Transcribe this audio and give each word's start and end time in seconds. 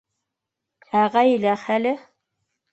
Ә 1.03 1.05
ғаилә 1.17 1.55
хәле? 1.67 1.95